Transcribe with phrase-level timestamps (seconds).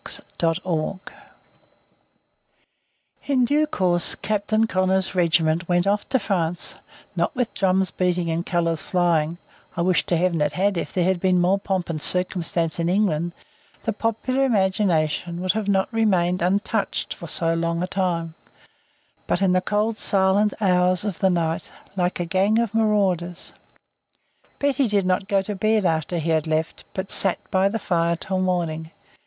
[0.39, 0.99] CHAPTER V
[3.27, 6.73] In due course Captain Connor's regiment went off to France;
[7.15, 9.37] not with drums beating and colours flying
[9.77, 12.89] I wish to Heaven it had; if there had been more pomp and circumstance in
[12.89, 13.33] England,
[13.83, 18.33] the popular imagination would not have remained untouched for so long a time
[19.27, 23.53] but in the cold silent hours of the night, like a gang of marauders.
[24.57, 28.15] Betty did not go to bed after he had left, but sat by the fire
[28.15, 28.89] till morning.